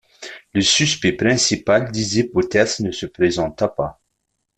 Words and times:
Le 0.55 0.61
suspect 0.61 1.11
principal 1.11 1.91
Dési 1.91 2.23
Bouterse 2.23 2.79
ne 2.79 2.89
se 2.91 3.05
présenta 3.05 3.67
pas. 3.67 4.01